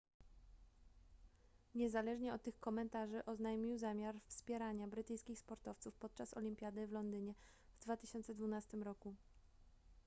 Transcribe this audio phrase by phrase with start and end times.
[1.75, 7.33] niezależnie od tych komentarzy oznajmił zamiar wspierania brytyjskich sportowców podczas olimpiady w londynie
[7.79, 9.15] w 2012 roku